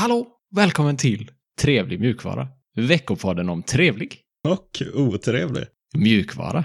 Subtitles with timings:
[0.00, 0.26] Hallå!
[0.56, 1.30] Välkommen till
[1.60, 2.48] Trevlig mjukvara.
[2.76, 5.64] Veckopodden om trevlig Och otrevlig.
[5.94, 6.64] mjukvara.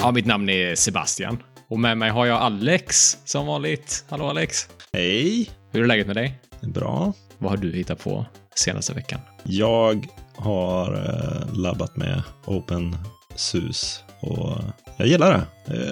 [0.00, 1.42] Ja, mitt namn är Sebastian.
[1.68, 4.04] Och med mig har jag Alex, som vanligt.
[4.08, 4.68] Hallå Alex!
[4.92, 5.50] Hej.
[5.70, 6.40] Hur är läget med dig?
[6.62, 7.12] Bra.
[7.38, 9.20] Vad har du hittat på senaste veckan?
[9.44, 10.06] Jag
[10.36, 14.58] har eh, labbat med OpenSUSE och
[14.96, 15.46] jag gillar det.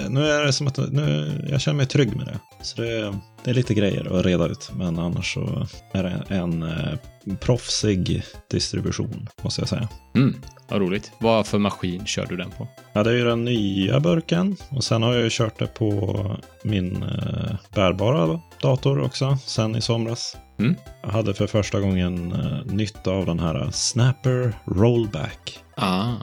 [0.09, 2.39] Nu är det som att nu, jag känner mig trygg med det.
[2.63, 3.15] Så det,
[3.45, 6.99] det är lite grejer att reda ut, men annars så är det en eh,
[7.41, 9.89] proffsig distribution, måste jag säga.
[10.17, 10.35] Mm,
[10.69, 11.13] vad roligt.
[11.19, 12.69] Vad för maskin kör du den på?
[12.93, 16.37] Ja, det är ju den nya burken och sen har jag ju kört det på
[16.63, 20.37] min eh, bärbara dator också sen i somras.
[20.59, 20.75] Mm.
[21.03, 25.59] Jag hade för första gången eh, nytta av den här Snapper Rollback.
[25.77, 26.15] Ah,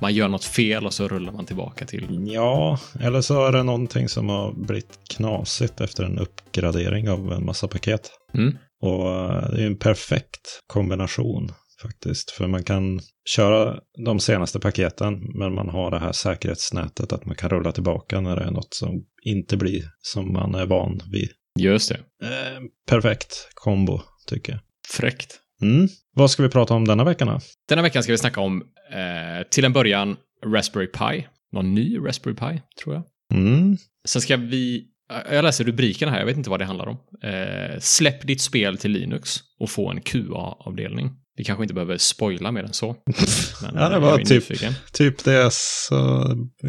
[0.00, 2.06] man gör något fel och så rullar man tillbaka till...
[2.26, 7.44] Ja, eller så är det någonting som har blivit knasigt efter en uppgradering av en
[7.44, 8.10] massa paket.
[8.34, 8.58] Mm.
[8.82, 12.30] Och eh, det är en perfekt kombination faktiskt.
[12.30, 17.36] För man kan köra de senaste paketen, men man har det här säkerhetsnätet att man
[17.36, 21.28] kan rulla tillbaka när det är något som inte blir som man är van vid.
[21.58, 21.96] Just det.
[22.22, 24.60] Eh, perfekt kombo, tycker jag.
[24.88, 25.40] Fräckt.
[25.64, 25.88] Mm.
[26.14, 27.40] Vad ska vi prata om denna veckan då?
[27.68, 28.62] Denna veckan ska vi snacka om,
[28.92, 31.26] eh, till en början, Raspberry Pi.
[31.52, 33.02] Någon ny Raspberry Pi, tror jag.
[33.38, 33.76] Mm.
[34.08, 36.96] Sen ska vi, eh, jag läser rubriken här, jag vet inte vad det handlar om.
[37.22, 41.10] Eh, släpp ditt spel till Linux och få en QA-avdelning.
[41.36, 42.96] Vi kanske inte behöver spoila mer än så.
[43.62, 44.72] Men Ja, det eh, var typ- nyfiken.
[44.92, 45.96] Typ det, så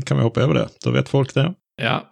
[0.06, 0.70] kan vi hoppa över det.
[0.84, 1.54] Då vet folk det.
[1.82, 2.10] Ja.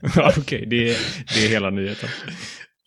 [0.16, 0.98] ja, Okej, det, är,
[1.34, 2.08] det är hela nyheten.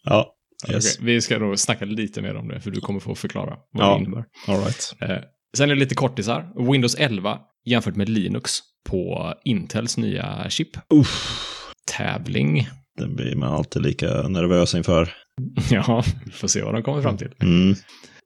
[0.04, 0.36] Ja,
[0.70, 0.96] yes.
[0.98, 3.86] Okej, vi ska nog snacka lite mer om det, för du kommer få förklara vad
[3.88, 3.94] Ja.
[3.98, 4.26] det innebär.
[4.48, 4.94] All right.
[5.02, 5.18] Eh,
[5.58, 6.72] sen är det lite kortisar.
[6.72, 8.52] Windows 11 jämfört med Linux
[8.90, 10.70] på Intels nya chip.
[10.94, 11.30] Uff.
[11.98, 12.68] Tävling.
[12.98, 15.14] Det blir man alltid lika nervös inför.
[15.72, 17.32] Ja, vi får se vad de kommer fram till.
[17.42, 17.76] Mm.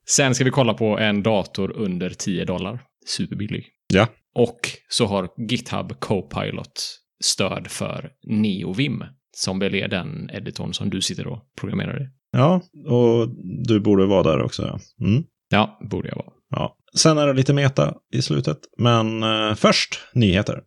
[0.10, 2.80] Sen ska vi kolla på en dator under 10 dollar.
[3.08, 3.66] Superbillig.
[3.94, 4.08] Ja.
[4.36, 9.04] Och så har GitHub Copilot stöd för NeoVim,
[9.38, 12.08] som väl är den editorn som du sitter och programmerar i.
[12.34, 13.30] Ja, och
[13.66, 14.62] du borde vara där också.
[14.98, 15.06] Ja.
[15.08, 15.24] Mm.
[15.50, 16.28] Ja, borde jag vara.
[16.50, 16.76] Ja.
[16.98, 18.58] Sen är det lite meta i slutet.
[18.78, 20.62] Men eh, först nyheter.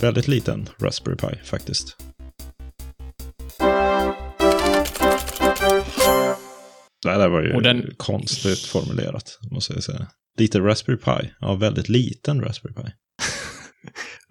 [0.00, 1.96] Väldigt liten Raspberry Pi faktiskt.
[7.02, 10.06] Det där var ju den- konstigt formulerat, måste jag säga.
[10.36, 11.30] Lite Raspberry Pi.
[11.40, 12.82] Ja, väldigt liten Raspberry Pi.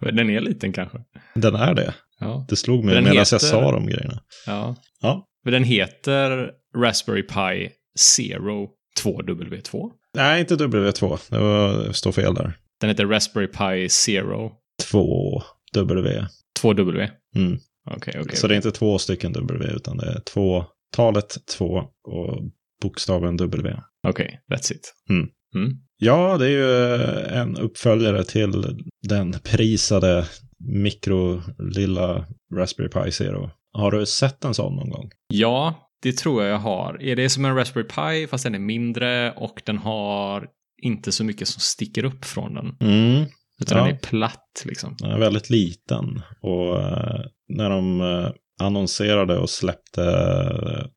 [0.12, 0.98] Den är liten kanske.
[1.34, 1.94] Den är det.
[2.20, 2.46] Ja.
[2.48, 4.22] Det slog mig Den medan heter- jag sa de grejerna.
[4.46, 4.76] ja.
[5.00, 5.26] Ja.
[5.44, 8.68] Men den heter Raspberry Pi Zero
[9.02, 9.90] 2W2.
[10.14, 11.18] Nej, inte W2.
[11.30, 12.58] Det var, står fel där.
[12.80, 14.52] Den heter Raspberry Pi Zero
[14.90, 15.42] 2
[15.74, 16.26] W.
[16.62, 17.08] 2W.
[17.36, 17.58] Mm.
[17.90, 18.36] Okej, okej.
[18.36, 21.64] Så det är inte två stycken W, utan det är två, talet 2
[22.08, 22.42] och
[22.82, 23.76] bokstaven W.
[24.08, 24.94] Okej, that's it.
[25.10, 25.28] Mm.
[25.56, 25.72] Mm.
[25.98, 28.64] Ja, det är ju eh, en uppföljare till
[29.08, 30.26] den prisade
[30.58, 33.50] mikro lilla Raspberry Pi Zero.
[33.72, 35.10] Har du sett en sån någon gång?
[35.28, 37.02] Ja, det tror jag jag har.
[37.02, 40.46] Är det som en Raspberry Pi fast den är mindre och den har
[40.82, 42.76] inte så mycket som sticker upp från den.
[42.80, 43.24] Mm.
[43.60, 43.84] Utan Ja.
[43.84, 44.96] den är platt liksom.
[44.98, 46.22] Den är väldigt liten.
[46.42, 48.30] Och eh, när de eh,
[48.60, 50.02] annonserade och släppte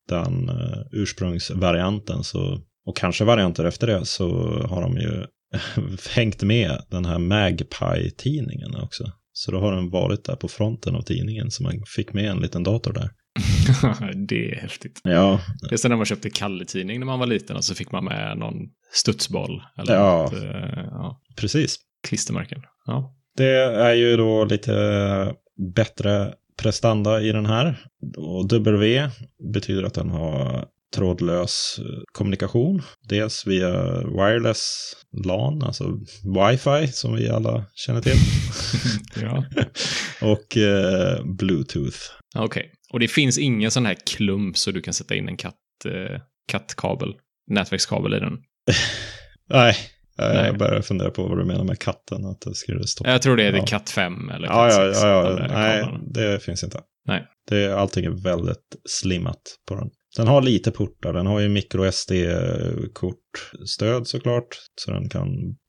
[0.09, 0.49] den
[0.91, 4.29] ursprungsvarianten så, och kanske varianter efter det så
[4.69, 5.25] har de ju
[6.15, 9.11] hängt med den här Magpie-tidningen också.
[9.33, 12.39] Så då har den varit där på fronten av tidningen så man fick med en
[12.39, 13.09] liten dator där.
[14.27, 14.99] det är häftigt.
[15.03, 17.91] Ja, Det är som när man köpte Kalle-tidning när man var liten och så fick
[17.91, 18.55] man med någon
[18.93, 19.61] studsboll.
[19.77, 20.23] Eller Ja.
[20.23, 21.77] något, eh, ja, precis.
[22.07, 22.61] klistermärken.
[22.85, 23.15] Ja.
[23.37, 25.33] Det är ju då lite
[25.75, 27.85] bättre prestanda i den här.
[28.17, 29.09] Och W
[29.53, 30.65] betyder att den har
[30.95, 32.81] trådlös eh, kommunikation.
[33.09, 34.93] Dels via wireless
[35.25, 35.83] LAN, alltså
[36.39, 38.17] wifi som vi alla känner till.
[39.21, 39.45] ja.
[40.21, 41.97] och eh, bluetooth.
[42.35, 42.71] Okej.
[42.93, 45.55] Och det finns ingen sån här klump så du kan sätta in en katt,
[45.85, 46.21] eh,
[46.51, 47.13] kattkabel,
[47.47, 48.33] nätverkskabel i den.
[49.49, 49.75] Nej,
[50.17, 50.45] Nej.
[50.45, 52.25] jag börjar fundera på vad du menar med katten.
[52.25, 53.65] Att det skulle stå Jag tror det är Ja.
[53.65, 55.03] katt 5 eller Ja, katt ja, 6.
[55.03, 55.27] ja, ja.
[55.27, 56.81] alla Nej, det finns inte.
[57.05, 57.27] Nej.
[57.49, 59.89] Det, allting är väldigt slimmat på den.
[60.19, 61.13] Den har lite portar.
[61.13, 64.47] Den har ju micro SD-kortstöd såklart.
[64.81, 65.27] Så den kan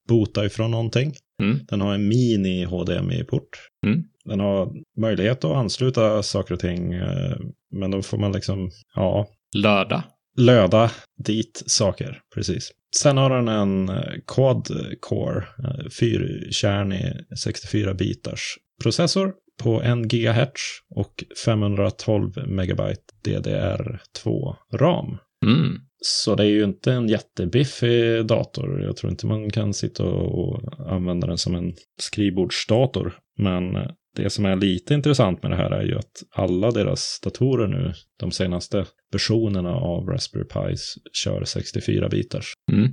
[0.09, 1.13] boota ifrån någonting.
[1.43, 1.59] Mm.
[1.69, 3.49] Den har en mini HDMI-port.
[3.87, 4.03] Mm.
[4.25, 4.69] Den har
[5.01, 6.93] möjlighet att ansluta saker och ting.
[6.93, 7.37] eh,
[7.73, 10.05] Men då får man liksom, ja, Löda.
[10.39, 10.91] Löda
[11.25, 12.71] dit saker, precis.
[12.97, 14.69] Sen har den en eh, Quad
[15.01, 17.13] Core, eh, fyrkärnig
[17.43, 20.61] 64 bitars processor på 1 GHz
[20.91, 25.19] och 512 megabyte DDR2 ram.
[25.47, 25.81] Mm.
[26.03, 28.83] Så det är ju inte en jättebiffig dator.
[28.83, 30.61] Jag tror inte man kan sitta och
[30.91, 33.19] använda den som en skrivbordsdator.
[33.39, 33.77] Men
[34.17, 37.93] det som är lite intressant med det här är ju att alla deras datorer nu,
[38.19, 42.53] de senaste versionerna av Raspberry Pis, kör 64 bitars.
[42.73, 42.89] Mm.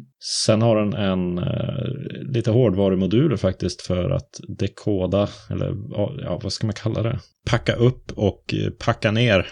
[0.46, 1.86] Sen har den en eh,
[2.34, 5.76] lite hårdvarumoduler faktiskt för att dekoda, eller
[6.24, 7.20] ja, vad ska man kalla det?
[7.50, 9.48] Packa upp och eh, packa ner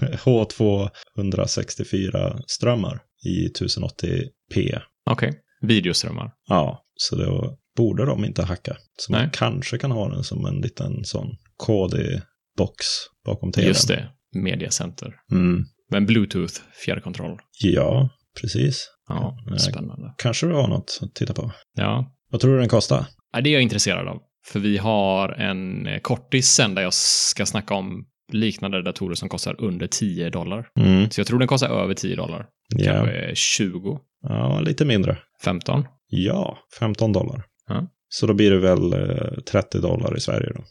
[0.00, 4.30] H264 strömmar i 1080p.
[4.54, 4.82] Okej.
[5.10, 5.32] Okay.
[5.60, 6.32] Videoströmmar.
[6.48, 8.76] Ja, så då borde de inte hacka.
[8.96, 9.20] Så Nej.
[9.20, 11.36] man kanske kan ha den som en liten sån
[11.66, 12.76] KD-box
[13.24, 13.68] bakom tvn.
[13.68, 15.14] Just det, mediacenter.
[15.32, 15.64] Mm.
[15.90, 17.38] Men Bluetooth fjärrkontroll.
[17.60, 18.08] Ja,
[18.40, 18.88] precis.
[19.08, 20.14] Ja, Ja, spännande.
[20.18, 21.52] Kanske du har något att titta på.
[21.74, 22.12] Ja.
[22.30, 23.06] Vad tror du den kostar?
[23.42, 24.20] det är jag intresserad av.
[24.46, 29.28] För vi har en eh, kortis sen där jag ska snacka om liknande datorer som
[29.28, 30.68] kostar under 10 dollar.
[30.80, 31.10] Mm.
[31.10, 32.46] Så jag tror den kostar över 10 dollar.
[32.76, 32.92] Ja.
[32.92, 35.18] Kanske 20, ja, lite mindre.
[35.44, 35.84] 15.
[36.08, 37.44] Ja, 15 dollar.
[37.68, 37.86] Ja.
[38.08, 40.64] Så då blir det väl eh, 30 dollar i Sverige då.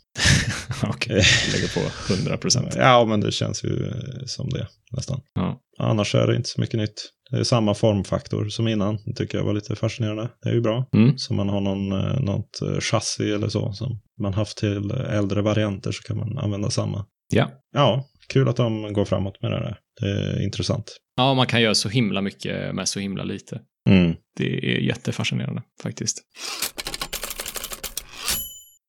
[0.90, 1.22] Okej,
[1.54, 2.76] lägger på 100 procent.
[2.76, 5.22] Ja, men det känns ju eh, som det nästan.
[5.34, 5.62] Ja.
[5.80, 7.12] Annars är det inte så mycket nytt.
[7.32, 8.98] Det är samma formfaktor som innan.
[9.06, 10.30] Det tycker jag var lite fascinerande.
[10.44, 10.90] Det är ju bra.
[10.94, 11.18] Mm.
[11.18, 15.42] Så man har någon, eh, något eh, chassi eller så som man haft till äldre
[15.42, 17.06] varianter så kan man använda samma.
[17.34, 17.52] Ja.
[17.72, 19.78] Ja, kul att de går framåt med det där.
[20.02, 20.98] Det är intressant.
[21.16, 23.62] ja, man kan göra så himla mycket med så himla lite.
[23.90, 24.16] Mm.
[24.38, 26.22] Det är jättefascinerande faktiskt.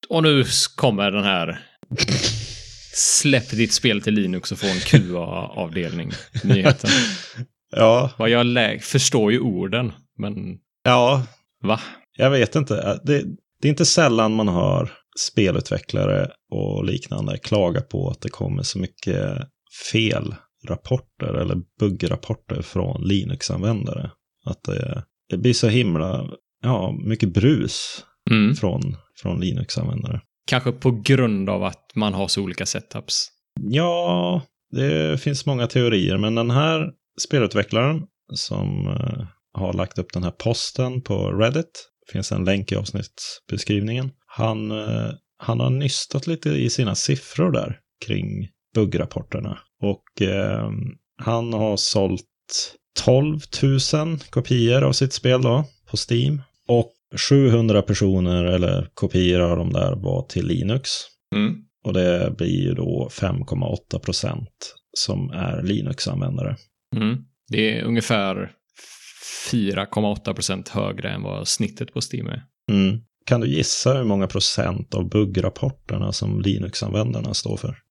[0.08, 0.44] Och nu
[0.76, 1.58] kommer den här
[2.94, 6.10] Släpp ditt spel till Linux och få en QA-avdelning.
[6.44, 6.90] Nyheten.
[7.70, 10.34] Ja, Vad jag lä- förstår ju orden, men
[10.84, 11.26] ja,
[11.62, 11.80] va?
[12.16, 13.00] jag vet inte.
[13.04, 13.22] Det,
[13.62, 18.78] det är inte sällan man hör spelutvecklare och liknande klaga på att det kommer så
[18.78, 19.36] mycket
[19.92, 20.34] fel
[20.68, 24.10] rapporter eller buggrapporter från Linux-användare.
[24.46, 26.30] Att det, det blir så himla,
[26.62, 28.54] ja, mycket brus Mm.
[28.54, 30.20] från, från Linux-användare.
[30.46, 33.28] Kanske på grund av att man har så olika setups.
[33.60, 36.90] Ja, det finns många teorier, men den här
[37.20, 38.02] spelutvecklaren
[38.34, 44.10] som eh, har lagt upp den här posten på Reddit, finns en länk i avsnittsbeskrivningen.
[44.26, 49.58] Han, eh, han har nystat lite i sina siffror där kring buggrapporterna.
[49.82, 50.70] Och eh,
[51.22, 52.24] han har sålt
[53.04, 53.40] 12
[53.92, 56.42] 000 kopior av sitt spel då på Steam.
[56.68, 56.92] Och
[57.28, 60.90] 700 personer eller kopior av de där var till Linux.
[61.34, 61.54] Mm.
[61.84, 66.56] Och det blir ju då 5,8 procent som är Linux-användare.
[66.96, 67.24] Mm.
[67.48, 68.50] Det är ungefär
[69.52, 72.44] 4,8 procent högre än vad snittet på Steam är.
[72.72, 73.00] Mm.
[73.26, 77.78] Kan du gissa hur många procent av buggrapporterna som Linux-användarna står för?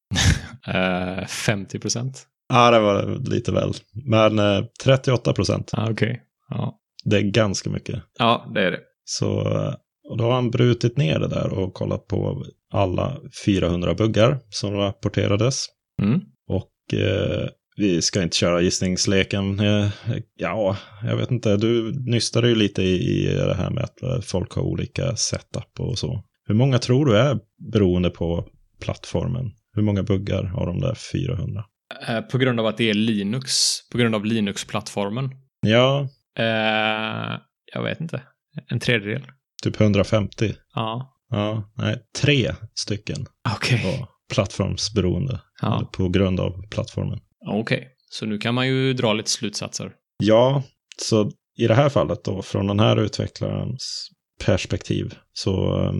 [0.68, 2.28] Eh, 50 procent.
[2.50, 3.72] Ja, det var lite väl.
[4.06, 6.22] Men eh, 38 procent, Ah, Okej.
[6.50, 6.78] Ja.
[7.06, 8.04] det är ganska mycket.
[8.20, 8.80] ja, det är det.
[9.06, 9.74] Så eh,
[10.10, 12.44] och då har han brutit ner det där och kollat på
[12.74, 15.66] alla 400 buggar som rapporterades.
[16.02, 16.22] Mm.
[16.48, 17.48] Och eh,
[17.78, 19.60] vi ska inte köra gissningsleken.
[19.60, 19.88] Eh,
[20.36, 21.58] ja, jag vet inte.
[21.58, 25.80] Du nystade ju lite i, i det här med att eh, folk har olika setup
[25.80, 26.24] och så.
[26.48, 27.40] Hur många tror du är
[27.74, 28.48] beroende på
[28.82, 29.52] plattformen?
[29.74, 31.64] Hur många buggar har de där 400?
[32.08, 33.52] Eh, på grund av att det är Linux,
[33.92, 35.30] på grund av Linux-plattformen.
[35.62, 36.08] Ja,
[36.40, 37.40] Eh,
[37.74, 38.22] jag vet inte.
[38.68, 39.22] En tredjedel?
[39.64, 40.54] typ 150.
[40.74, 41.12] Ja.
[41.30, 43.26] Ja, nej, tre stycken
[43.56, 43.82] Okej.
[43.84, 45.90] var plattformsberoende Ja.
[45.94, 47.20] på grund av plattformen.
[47.48, 47.88] Okej.
[48.10, 49.92] Så nu kan man ju dra lite slutsatser.
[50.24, 50.64] Ja,
[51.02, 54.10] så i det här fallet då, från den här utvecklarens
[54.46, 55.94] perspektiv, så eh,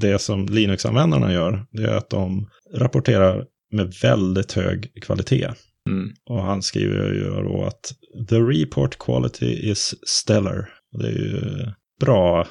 [0.00, 5.48] det som Linux-användarna gör, det är att de rapporterar med väldigt hög kvalitet.
[5.88, 6.14] Mm.
[6.24, 7.92] Och han skriver ju då att
[8.28, 10.68] the report quality is stellar.
[10.98, 11.40] Det är ju
[12.00, 12.46] bra,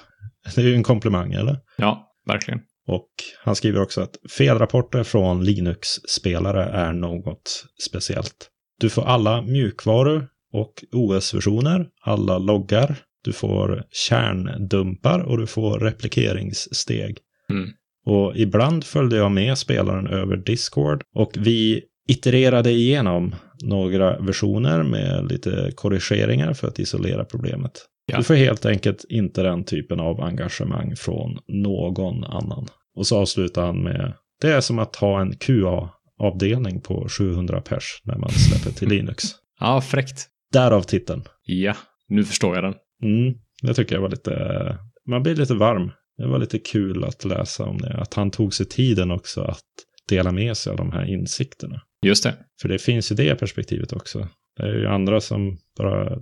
[0.56, 1.60] det är ju en komplimang, eller?
[1.78, 2.60] Ja, verkligen.
[2.88, 3.10] Och
[3.44, 8.50] han skriver också att felrapporter från Linux-spelare är något speciellt.
[8.80, 17.18] Du får alla mjukvaror och OS-versioner, alla loggar, du får kärndumpar och du får replikeringssteg.
[17.50, 17.70] Mm.
[18.05, 25.25] Och ibland följde jag med spelaren över Discord och vi itererade igenom några versioner med
[25.29, 27.72] lite korrigeringar för att isolera problemet.
[28.05, 28.17] Ja.
[28.17, 32.67] Du får helt enkelt inte den typen av engagemang från någon annan.
[32.96, 38.01] Och så avslutar han med det är som att ha en QA-avdelning på 700 pers
[38.03, 39.24] när man släpper till Linux.
[39.63, 40.27] Ja, fräckt.
[40.53, 41.24] Därav titeln.
[41.43, 41.75] Ja,
[42.08, 42.74] nu förstår jag den.
[43.03, 44.77] Mm, det tycker jag var lite,
[45.08, 45.91] man blir lite varm.
[46.22, 47.94] Det var lite kul att läsa om det.
[47.94, 49.66] Att han tog sig tiden också att
[50.10, 51.82] dela med sig av de här insikterna.
[52.06, 52.36] Just det.
[52.62, 54.28] För det finns ju det perspektivet också.
[54.58, 56.20] Det är ju andra som bara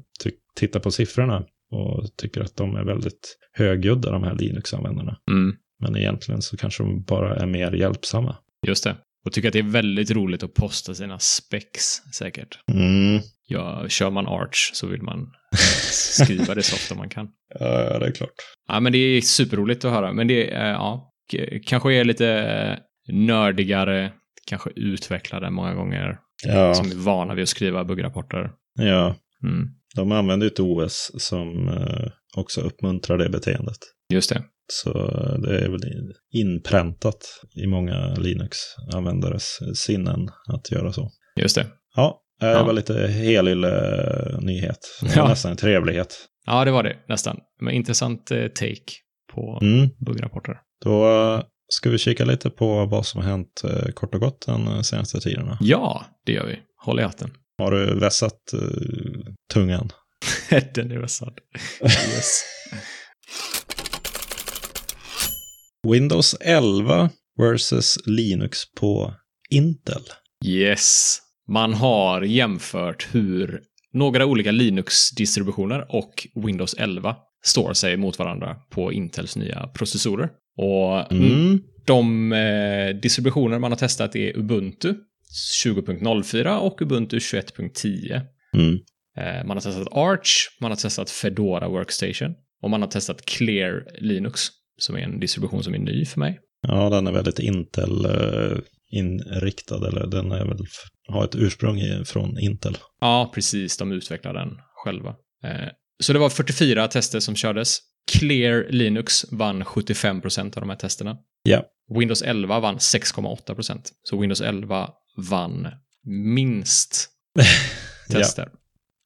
[0.55, 5.17] tittar på siffrorna och tycker att de är väldigt högljudda, de här Linux-användarna.
[5.31, 5.55] Mm.
[5.79, 8.35] Men egentligen så kanske de bara är mer hjälpsamma.
[8.67, 8.95] Just det.
[9.25, 12.59] Och tycker att det är väldigt roligt att posta sina specs, säkert.
[12.71, 13.21] Mm.
[13.51, 15.31] Ja, kör man Arch så vill man
[15.91, 17.27] skriva det så ofta man kan.
[17.59, 18.35] Ja, det är klart.
[18.67, 20.13] Ja, men det är superroligt att höra.
[20.13, 21.11] Men det är, ja,
[21.65, 22.79] kanske är lite
[23.11, 24.11] nördigare,
[24.47, 26.17] kanske utvecklade många gånger.
[26.45, 26.73] Ja.
[26.73, 28.51] Som är vana vid att skriva buggrapporter.
[28.79, 29.15] Ja.
[29.43, 29.67] Mm.
[29.95, 33.77] De använder ett OS som eh, också uppmuntrar det beteendet.
[34.13, 34.43] Just det.
[34.71, 34.93] Så
[35.37, 35.81] det är väl
[36.33, 41.11] inpräntat i många Linux-användares sinnen att göra så.
[41.35, 41.67] Just det.
[41.95, 42.63] Ja, det Ja.
[42.63, 43.55] var lite helylle
[44.41, 44.77] nyhet.
[45.01, 45.27] Det var Ja.
[45.29, 46.15] Nästan en trevlighet.
[46.45, 47.37] Ja, det var det nästan.
[47.61, 48.91] Men intressant eh, take
[49.33, 49.89] på Mm.
[50.05, 50.57] buggrapporter.
[50.85, 51.43] Då eh,
[51.73, 54.81] ska vi kika lite på vad som har hänt eh, kort och gott den eh,
[54.81, 55.57] senaste tiden.
[55.59, 56.59] Ja, det gör vi.
[56.85, 57.31] Håll i hatten.
[57.57, 58.59] Har du vässat eh,
[59.53, 59.89] tungan?
[60.75, 61.33] Den är vässad.
[61.83, 62.41] Yes.
[65.87, 67.09] Windows 11
[67.41, 69.13] versus Linux på
[69.49, 70.01] Intel.
[70.45, 71.17] yes.
[71.49, 73.61] Man har jämfört hur
[73.93, 77.15] några olika Linux-distributioner och Windows 11
[77.45, 80.29] står sig mot varandra på Intels nya processorer.
[80.57, 81.59] Och Mm.
[81.85, 84.93] de eh, distributioner man har testat är Ubuntu
[85.65, 88.21] 20.04 och Ubuntu 21.10.
[88.53, 88.73] Mm.
[89.17, 90.29] Eh, Man har testat Arch,
[90.61, 94.41] man har testat Fedora Workstation och man har testat Clear Linux,
[94.77, 96.39] som är en distribution som är ny för mig.
[96.67, 97.39] Ja, den är väldigt
[98.91, 100.57] Intel-inriktad, eller den är väl,
[101.07, 102.77] har ett ursprung från Intel.
[103.01, 103.77] Ja, precis.
[103.77, 104.49] De utvecklar den
[104.85, 105.09] själva.
[105.43, 105.69] Eh,
[106.03, 107.77] Så det var 44 tester som kördes.
[108.11, 111.17] Clear Linux vann 75% av de här testerna.
[111.43, 111.63] Ja.
[111.99, 113.81] Windows 11 vann 6,8%.
[114.03, 114.89] Så Windows 11
[115.29, 115.67] vann
[116.33, 117.09] minst
[118.09, 118.49] tester.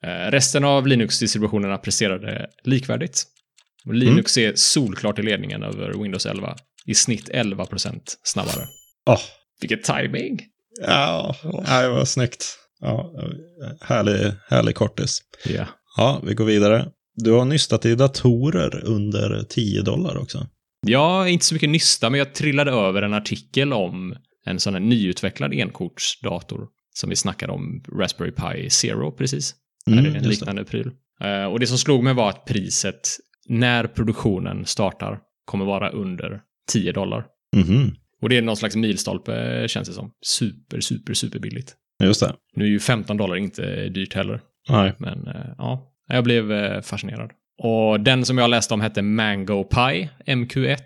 [0.05, 3.23] Eh, Resten av Linux-distributionerna presterade likvärdigt.
[3.85, 6.55] Och Linux är solklart i ledningen över Windows 11.
[6.85, 8.67] I snitt 11% snabbare.
[9.09, 9.19] Åh,
[9.63, 10.39] Vilket timing!
[10.82, 11.36] ja,
[11.82, 12.46] det var snyggt.
[12.79, 13.12] Ja,
[13.82, 15.22] härlig, härlig kortis.
[15.46, 15.65] Ja.
[15.98, 16.86] Ja, vi går vidare.
[17.15, 20.48] Du har nystat i datorer under 10 dollar också.
[20.88, 24.15] Ja, inte så mycket nysta, men jag trillade över en artikel om
[24.46, 29.55] en sån här nyutvecklad enkortsdator som vi snackade om, Raspberry Pi Zero precis.
[29.88, 30.29] Mm, är en just det.
[30.29, 30.91] liknande pryl.
[31.24, 33.10] Eh, och det som slog mig var att priset
[33.48, 36.41] när produktionen startar kommer vara under
[36.72, 37.25] 10 dollar.
[37.55, 40.11] Mhm, Och det är någon slags milstolpe känns det som.
[40.25, 41.75] Super, super, super billigt.
[42.03, 42.35] Just det.
[42.55, 44.41] Nu är ju 15 dollar inte dyrt heller.
[44.69, 44.93] Nej.
[44.97, 47.31] Men eh, ja, jag blev eh, fascinerad.
[47.63, 50.77] Och den som jag läste om hette Mango Pi MQ1.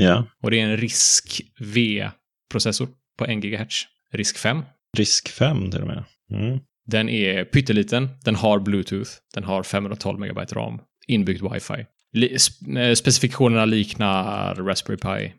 [0.00, 0.24] Ja.
[0.42, 2.88] Och det är en RISC V-processor
[3.18, 3.82] på 1 GHz.
[4.12, 4.62] RISC 5.
[4.96, 6.04] Risk 5 till och med.
[6.30, 6.58] Mm.
[6.86, 11.86] Den är pytteliten, den har Bluetooth, den har 512 MB RAM, inbyggt wifi.
[12.12, 12.36] Li-
[12.78, 15.32] eh, specifikationerna liknar Raspberry Pi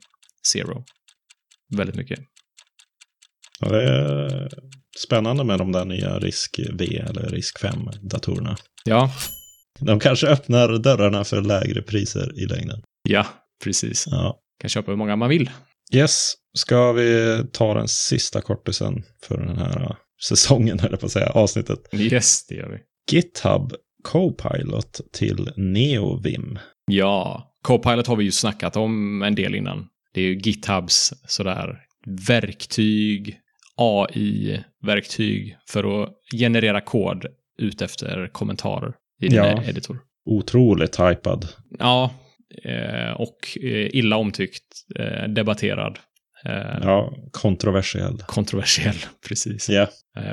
[0.54, 0.84] Zero.
[1.78, 2.20] Väldigt mycket.
[3.60, 4.50] Ja, det är
[5.06, 8.58] spännande med de där nya Risk V eller Risk 5-datorerna.
[8.86, 9.12] Ja,
[9.80, 12.82] De kanske öppnar dörrarna för lägre priser i längden.
[13.10, 13.26] ja,
[13.64, 14.06] precis.
[14.08, 14.40] Ja.
[14.62, 15.50] Kan köpa hur många man vill.
[15.94, 19.96] Yes, ska vi ta den sista kortisen för den här uh,
[20.28, 21.80] säsongen, eller på att säga, avsnittet.
[21.94, 22.80] Yes, det gör vi.
[23.12, 26.60] GitHub Copilot till NeoVim.
[26.92, 29.88] Ja, Copilot har vi ju snackat om en del innan.
[30.16, 31.80] Det är ju GitHubs sådär
[32.28, 33.40] verktyg,
[33.78, 37.26] AI-verktyg för att generera kod
[37.58, 39.64] ut efter kommentarer i din Ja.
[39.64, 40.00] editor.
[40.26, 41.48] Otroligt hypad.
[41.80, 42.12] Ja,
[42.64, 44.64] eh, och eh, illa omtyckt,
[45.00, 46.00] eh, debatterad,
[46.82, 48.18] Ja, kontroversiell.
[48.28, 48.96] kontroversiell,
[49.28, 49.70] precis.
[49.70, 49.88] Eh,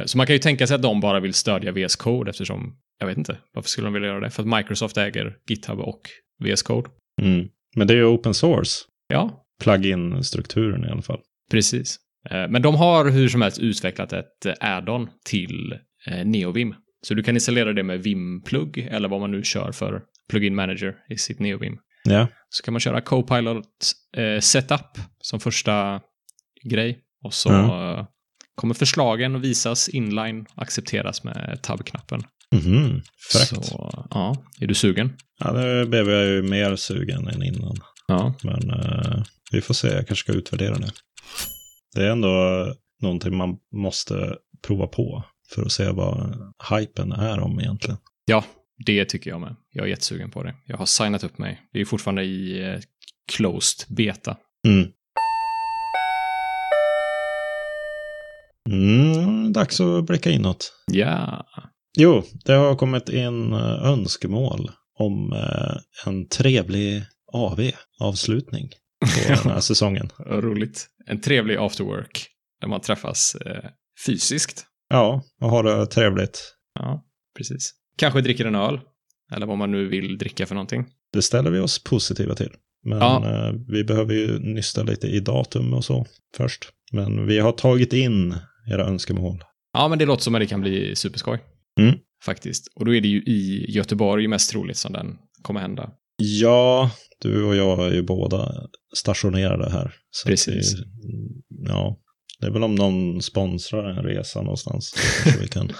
[0.05, 3.07] så man kan ju tänka sig att de bara vill stödja VS Code eftersom, jag
[3.07, 4.31] vet inte, varför skulle de vilja göra det?
[4.31, 6.01] För att Microsoft äger GitHub och
[6.45, 6.91] VS Code.
[7.23, 7.49] mm.
[7.77, 8.85] men det är ju open source.
[9.09, 11.21] Ja, Plug-in-strukturen i alla fall.
[11.51, 11.97] Precis.
[12.31, 15.75] Eh, Men de har hur som helst utvecklat ett eh, add-on till
[16.07, 16.75] eh, NeoVim.
[17.07, 20.01] Så du kan installera det med Vim-plugg eller vad man nu kör för
[20.31, 21.77] plugin manager i sitt NeoVim.
[22.05, 23.67] Ja, Så kan man köra Copilot
[24.17, 26.01] eh, Setup som första
[26.71, 26.99] grej.
[27.25, 28.07] Och så eh,
[28.55, 32.23] kommer förslagen att visas inline, accepteras med tab-knappen.
[32.55, 33.03] mhm.
[33.33, 33.65] Fräckt.
[33.67, 35.17] Så ja, är du sugen?
[35.39, 37.77] Ja, nu blev jag ju mer sugen än innan.
[38.13, 38.35] Ja.
[38.43, 40.93] Men eh, vi får se, jag kanske ska utvärdera det.
[41.95, 42.67] Det är ändå
[43.03, 45.25] någonting man måste prova på.
[45.55, 46.37] för att se vad
[46.71, 47.97] hypen är om egentligen.
[48.25, 48.45] Ja,
[48.87, 49.57] det tycker jag med.
[49.73, 50.55] Jag är jättesugen på det.
[50.67, 51.61] Jag har signat upp mig.
[51.73, 52.81] Det är fortfarande i eh,
[53.33, 54.37] closed beta.
[54.67, 54.89] Mm.
[58.71, 60.73] Mm, dags att blicka inåt.
[60.93, 61.47] Ja.
[61.99, 65.77] Jo, det har kommit in eh, önskemål om eh,
[66.07, 67.03] en trevlig
[67.33, 67.71] AV,
[68.01, 68.69] avslutning,
[69.01, 70.09] på den här säsongen.
[70.27, 70.87] Roligt.
[71.07, 72.27] En trevlig after work
[72.61, 73.71] där man träffas eh,
[74.07, 74.67] fysiskt.
[74.89, 76.55] Ja, och ha det trevligt.
[76.75, 77.05] Ja,
[77.37, 77.73] precis.
[77.97, 78.81] Kanske dricker en öl.
[79.33, 80.87] Eller vad man nu vill dricka för någonting.
[81.13, 82.51] Det ställer vi oss positiva till.
[82.85, 83.25] Men Ja.
[83.49, 86.69] eh, vi behöver ju nysta lite i datum och så först.
[86.93, 88.35] Men vi har tagit in
[88.73, 89.45] era önskemål.
[89.73, 91.39] Ja, men det låter som att det kan bli superskoj.
[91.81, 91.95] Mm.
[92.25, 92.73] Faktiskt.
[92.75, 95.91] Och då är det ju i Göteborg mest troligt som den kommer hända.
[96.25, 98.53] Ja, du och jag är ju båda
[98.97, 99.95] stationerade här.
[100.27, 100.75] Precis.
[100.75, 100.85] Vi,
[101.69, 101.97] ja,
[102.41, 104.95] det är väl om någon sponsrar en resa någonstans.
[105.25, 105.73] Så vi kan.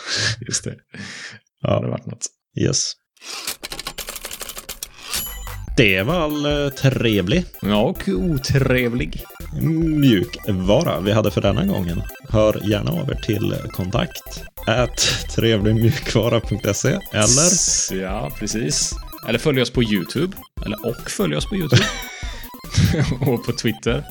[0.49, 0.71] Just det.
[1.63, 2.27] Det hade Ja, varit något.
[2.61, 2.93] yes.
[5.77, 9.23] Det var all eh, trevlig Ja, och otrevlig.
[10.01, 12.03] mjukvara vi hade för denna gången.
[12.29, 14.97] Hör gärna av er till kontakt at
[15.37, 18.93] trevligmjukvara.se eller Ja, precis.
[19.29, 20.37] Eller följ oss på YouTube.
[20.67, 21.85] Eller och följ oss på YouTube.
[23.21, 24.05] och på Twitter.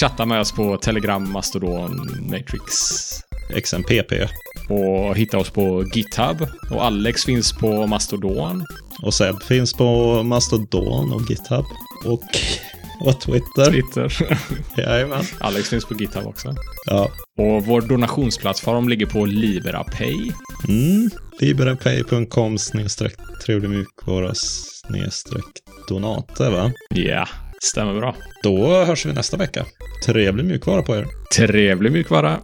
[0.00, 1.96] Chatta med oss på Telegram, Mastodon,
[2.30, 2.72] Matrix.
[3.62, 4.12] XMPP.
[4.68, 6.46] Och hitta oss på GitHub.
[6.70, 8.66] Och Alex finns på Mastodon.
[9.02, 11.64] Och Seb finns på Mastodon och GitHub.
[12.04, 12.24] Och,
[13.08, 13.70] och Twitter.
[13.70, 14.28] Twitter.
[14.76, 15.24] Jajamän.
[15.40, 16.54] Alex finns på GitHub också.
[16.86, 17.10] Ja.
[17.38, 20.32] Och vår donationsplattform ligger på LiberaPay.
[20.68, 21.10] Mm.
[21.40, 25.44] Liberapay.com snedstreck trevligmjukvara snedstreck
[25.88, 26.72] donater va?
[26.94, 27.28] Ja,
[27.62, 28.14] stämmer bra.
[28.42, 29.66] Då hörs vi nästa vecka.
[30.06, 31.06] Trevlig mjukvara på er.
[31.36, 32.40] Trevlig mjukvara.